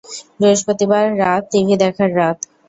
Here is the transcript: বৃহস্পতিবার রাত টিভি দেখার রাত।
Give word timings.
বৃহস্পতিবার 0.39 1.03
রাত 1.21 1.43
টিভি 1.51 1.75
দেখার 1.83 2.09
রাত। 2.17 2.37